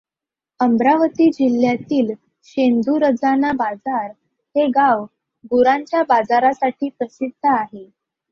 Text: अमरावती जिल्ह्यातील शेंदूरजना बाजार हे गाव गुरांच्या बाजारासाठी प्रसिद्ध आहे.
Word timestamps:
अमरावती 0.59 1.29
जिल्ह्यातील 1.31 2.11
शेंदूरजना 2.47 3.51
बाजार 3.57 4.07
हे 4.55 4.65
गाव 4.69 5.03
गुरांच्या 5.51 6.01
बाजारासाठी 6.03 6.89
प्रसिद्ध 6.89 7.47
आहे. 7.49 7.85